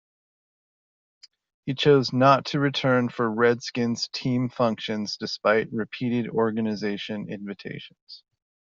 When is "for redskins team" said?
3.09-4.49